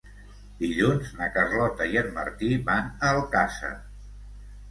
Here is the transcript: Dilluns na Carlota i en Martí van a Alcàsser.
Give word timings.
Dilluns 0.61 1.09
na 1.17 1.25
Carlota 1.35 1.85
i 1.91 1.99
en 2.01 2.09
Martí 2.17 2.49
van 2.71 2.89
a 3.09 3.11
Alcàsser. 3.19 3.73